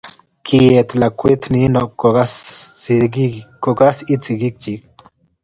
[0.45, 2.07] kiet lakwet nino ko
[3.75, 4.85] kas it sigiik chich